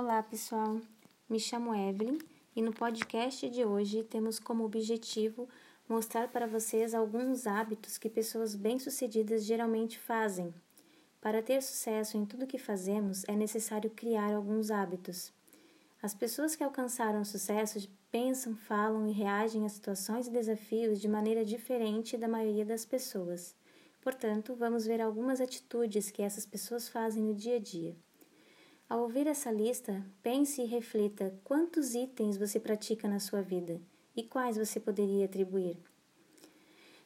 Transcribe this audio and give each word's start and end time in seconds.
Olá, 0.00 0.22
pessoal. 0.22 0.80
Me 1.28 1.40
chamo 1.40 1.74
Evelyn 1.74 2.18
e 2.54 2.62
no 2.62 2.72
podcast 2.72 3.50
de 3.50 3.64
hoje 3.64 4.04
temos 4.04 4.38
como 4.38 4.64
objetivo 4.64 5.48
mostrar 5.88 6.28
para 6.28 6.46
vocês 6.46 6.94
alguns 6.94 7.48
hábitos 7.48 7.98
que 7.98 8.08
pessoas 8.08 8.54
bem-sucedidas 8.54 9.42
geralmente 9.44 9.98
fazem. 9.98 10.54
Para 11.20 11.42
ter 11.42 11.60
sucesso 11.60 12.16
em 12.16 12.24
tudo 12.24 12.46
que 12.46 12.58
fazemos, 12.58 13.24
é 13.26 13.34
necessário 13.34 13.90
criar 13.90 14.32
alguns 14.32 14.70
hábitos. 14.70 15.32
As 16.00 16.14
pessoas 16.14 16.54
que 16.54 16.62
alcançaram 16.62 17.24
sucesso 17.24 17.90
pensam, 18.08 18.54
falam 18.54 19.04
e 19.08 19.12
reagem 19.12 19.66
a 19.66 19.68
situações 19.68 20.28
e 20.28 20.30
desafios 20.30 21.00
de 21.00 21.08
maneira 21.08 21.44
diferente 21.44 22.16
da 22.16 22.28
maioria 22.28 22.64
das 22.64 22.84
pessoas. 22.84 23.52
Portanto, 24.00 24.54
vamos 24.54 24.86
ver 24.86 25.00
algumas 25.00 25.40
atitudes 25.40 26.08
que 26.08 26.22
essas 26.22 26.46
pessoas 26.46 26.88
fazem 26.88 27.20
no 27.20 27.34
dia 27.34 27.56
a 27.56 27.58
dia. 27.58 27.96
Ao 28.88 29.02
ouvir 29.02 29.26
essa 29.26 29.50
lista, 29.50 30.02
pense 30.22 30.62
e 30.62 30.64
reflita 30.64 31.38
quantos 31.44 31.94
itens 31.94 32.38
você 32.38 32.58
pratica 32.58 33.06
na 33.06 33.20
sua 33.20 33.42
vida 33.42 33.78
e 34.16 34.22
quais 34.22 34.56
você 34.56 34.80
poderia 34.80 35.26
atribuir. 35.26 35.76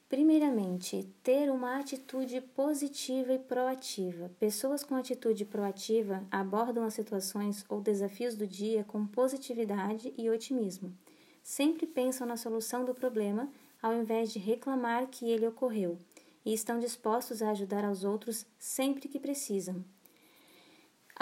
Primeiramente, 0.09 1.09
ter 1.25 1.51
uma 1.51 1.81
atitude 1.81 2.41
positiva 2.41 3.33
e 3.33 3.39
proativa. 3.41 4.31
Pessoas 4.39 4.85
com 4.85 4.95
atitude 4.95 5.45
proativa 5.45 6.25
abordam 6.31 6.85
as 6.85 6.95
situações 6.95 7.65
ou 7.69 7.81
desafios 7.81 8.37
do 8.37 8.47
dia 8.47 8.85
com 8.85 9.05
positividade 9.05 10.15
e 10.17 10.31
otimismo. 10.31 10.97
Sempre 11.43 11.85
pensam 11.85 12.27
na 12.27 12.37
solução 12.37 12.85
do 12.85 12.95
problema 12.95 13.51
ao 13.83 13.93
invés 13.93 14.33
de 14.33 14.39
reclamar 14.39 15.09
que 15.09 15.29
ele 15.29 15.49
ocorreu 15.49 15.99
e 16.45 16.55
estão 16.55 16.79
dispostos 16.79 17.43
a 17.43 17.51
ajudar 17.51 17.85
aos 17.85 18.05
outros 18.05 18.47
sempre 18.57 19.09
que 19.09 19.19
precisam. 19.19 19.85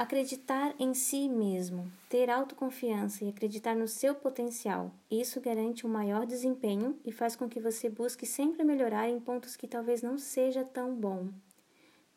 Acreditar 0.00 0.74
em 0.78 0.94
si 0.94 1.28
mesmo, 1.28 1.92
ter 2.08 2.30
autoconfiança 2.30 3.22
e 3.22 3.28
acreditar 3.28 3.76
no 3.76 3.86
seu 3.86 4.14
potencial. 4.14 4.94
Isso 5.10 5.42
garante 5.42 5.86
um 5.86 5.90
maior 5.90 6.24
desempenho 6.24 6.98
e 7.04 7.12
faz 7.12 7.36
com 7.36 7.46
que 7.46 7.60
você 7.60 7.90
busque 7.90 8.24
sempre 8.24 8.64
melhorar 8.64 9.10
em 9.10 9.20
pontos 9.20 9.56
que 9.56 9.68
talvez 9.68 10.00
não 10.00 10.16
seja 10.16 10.64
tão 10.64 10.94
bom. 10.94 11.28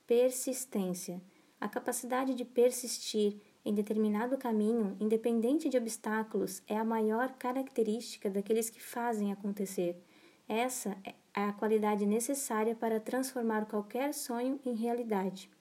Persistência. 0.07 1.21
A 1.59 1.67
capacidade 1.67 2.33
de 2.33 2.45
persistir 2.45 3.35
em 3.65 3.73
determinado 3.73 4.37
caminho, 4.37 4.95
independente 4.97 5.67
de 5.67 5.77
obstáculos, 5.77 6.63
é 6.65 6.77
a 6.77 6.85
maior 6.85 7.33
característica 7.33 8.29
daqueles 8.29 8.69
que 8.69 8.81
fazem 8.81 9.33
acontecer. 9.33 10.01
Essa 10.47 10.95
é 11.03 11.13
a 11.33 11.51
qualidade 11.51 12.05
necessária 12.05 12.77
para 12.77 13.01
transformar 13.01 13.65
qualquer 13.65 14.13
sonho 14.13 14.57
em 14.65 14.73
realidade. 14.73 15.51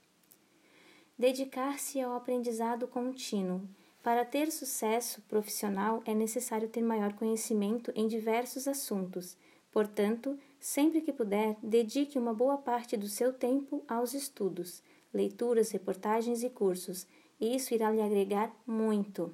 Dedicar-se 1.22 2.00
ao 2.00 2.16
aprendizado 2.16 2.88
contínuo. 2.88 3.62
Para 4.02 4.24
ter 4.24 4.50
sucesso 4.50 5.22
profissional 5.28 6.02
é 6.04 6.12
necessário 6.12 6.68
ter 6.68 6.82
maior 6.82 7.12
conhecimento 7.12 7.92
em 7.94 8.08
diversos 8.08 8.66
assuntos. 8.66 9.36
Portanto, 9.70 10.36
sempre 10.58 11.00
que 11.00 11.12
puder, 11.12 11.56
dedique 11.62 12.18
uma 12.18 12.34
boa 12.34 12.58
parte 12.58 12.96
do 12.96 13.06
seu 13.06 13.32
tempo 13.32 13.84
aos 13.86 14.14
estudos, 14.14 14.82
leituras, 15.14 15.70
reportagens 15.70 16.42
e 16.42 16.50
cursos. 16.50 17.06
Isso 17.40 17.72
irá 17.72 17.92
lhe 17.92 18.02
agregar 18.02 18.52
muito. 18.66 19.32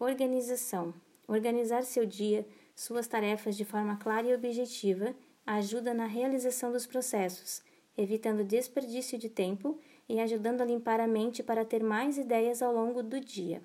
Organização. 0.00 0.92
Organizar 1.28 1.84
seu 1.84 2.04
dia, 2.04 2.44
suas 2.74 3.06
tarefas 3.06 3.56
de 3.56 3.64
forma 3.64 3.96
clara 3.98 4.26
e 4.26 4.34
objetiva 4.34 5.14
ajuda 5.46 5.94
na 5.94 6.06
realização 6.06 6.72
dos 6.72 6.88
processos, 6.88 7.62
evitando 7.96 8.42
desperdício 8.42 9.16
de 9.16 9.28
tempo 9.28 9.78
e 10.08 10.20
ajudando 10.20 10.60
a 10.60 10.64
limpar 10.64 11.00
a 11.00 11.06
mente 11.06 11.42
para 11.42 11.64
ter 11.64 11.82
mais 11.82 12.16
ideias 12.16 12.62
ao 12.62 12.72
longo 12.72 13.02
do 13.02 13.20
dia. 13.20 13.62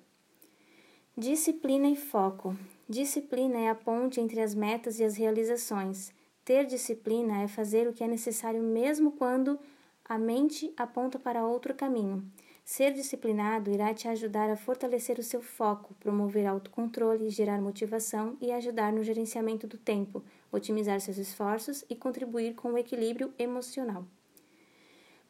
Disciplina 1.16 1.88
e 1.88 1.96
foco. 1.96 2.56
Disciplina 2.88 3.58
é 3.58 3.68
a 3.68 3.74
ponte 3.74 4.20
entre 4.20 4.40
as 4.40 4.54
metas 4.54 4.98
e 4.98 5.04
as 5.04 5.16
realizações. 5.16 6.12
Ter 6.44 6.66
disciplina 6.66 7.42
é 7.42 7.48
fazer 7.48 7.88
o 7.88 7.92
que 7.92 8.02
é 8.04 8.08
necessário 8.08 8.62
mesmo 8.62 9.12
quando 9.12 9.58
a 10.04 10.18
mente 10.18 10.72
aponta 10.76 11.18
para 11.18 11.46
outro 11.46 11.72
caminho. 11.72 12.22
Ser 12.64 12.92
disciplinado 12.92 13.70
irá 13.70 13.94
te 13.94 14.08
ajudar 14.08 14.50
a 14.50 14.56
fortalecer 14.56 15.18
o 15.18 15.22
seu 15.22 15.40
foco, 15.40 15.94
promover 16.00 16.46
autocontrole, 16.46 17.30
gerar 17.30 17.60
motivação 17.60 18.36
e 18.40 18.50
ajudar 18.50 18.92
no 18.92 19.04
gerenciamento 19.04 19.66
do 19.66 19.78
tempo, 19.78 20.24
otimizar 20.50 21.00
seus 21.00 21.18
esforços 21.18 21.84
e 21.88 21.94
contribuir 21.94 22.54
com 22.54 22.72
o 22.72 22.78
equilíbrio 22.78 23.32
emocional. 23.38 24.04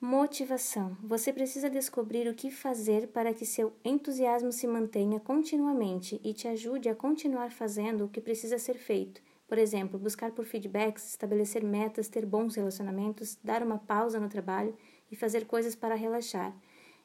Motivação. 0.06 0.94
Você 1.02 1.32
precisa 1.32 1.70
descobrir 1.70 2.28
o 2.28 2.34
que 2.34 2.50
fazer 2.50 3.08
para 3.08 3.32
que 3.32 3.46
seu 3.46 3.72
entusiasmo 3.82 4.52
se 4.52 4.66
mantenha 4.66 5.18
continuamente 5.18 6.20
e 6.22 6.34
te 6.34 6.46
ajude 6.46 6.90
a 6.90 6.94
continuar 6.94 7.50
fazendo 7.50 8.04
o 8.04 8.08
que 8.10 8.20
precisa 8.20 8.58
ser 8.58 8.74
feito. 8.74 9.22
Por 9.48 9.56
exemplo, 9.56 9.98
buscar 9.98 10.32
por 10.32 10.44
feedbacks, 10.44 11.08
estabelecer 11.08 11.64
metas, 11.64 12.06
ter 12.06 12.26
bons 12.26 12.54
relacionamentos, 12.54 13.38
dar 13.42 13.62
uma 13.62 13.78
pausa 13.78 14.20
no 14.20 14.28
trabalho 14.28 14.76
e 15.10 15.16
fazer 15.16 15.46
coisas 15.46 15.74
para 15.74 15.94
relaxar. 15.94 16.54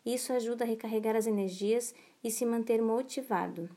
Isso 0.05 0.33
ajuda 0.33 0.65
a 0.65 0.67
recarregar 0.67 1.15
as 1.15 1.25
energias 1.25 1.95
e 2.21 2.29
se 2.29 2.45
manter 2.45 2.81
motivado. 2.81 3.69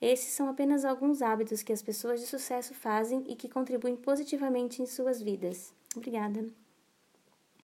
Esses 0.00 0.32
são 0.32 0.48
apenas 0.48 0.84
alguns 0.84 1.20
hábitos 1.20 1.64
que 1.64 1.72
as 1.72 1.82
pessoas 1.82 2.20
de 2.20 2.28
sucesso 2.28 2.74
fazem 2.74 3.24
e 3.26 3.34
que 3.34 3.48
contribuem 3.48 3.96
positivamente 3.96 4.80
em 4.80 4.86
suas 4.86 5.20
vidas. 5.20 5.74
Obrigada. 5.96 6.46